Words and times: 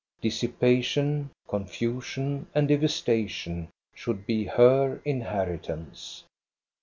Dissipation, 0.19 1.29
confusion, 1.47 2.47
and 2.55 2.67
devastation 2.69 3.67
should 3.93 4.25
be 4.25 4.45
her 4.45 4.99
inheritance. 5.05 6.23